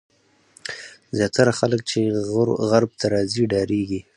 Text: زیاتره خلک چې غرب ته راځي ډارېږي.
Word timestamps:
زیاتره 1.17 1.51
خلک 1.59 1.79
چې 1.89 1.99
غرب 2.69 2.91
ته 2.99 3.05
راځي 3.13 3.43
ډارېږي. 3.51 4.01